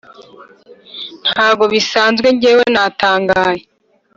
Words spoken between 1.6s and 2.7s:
bisanzwe njyewe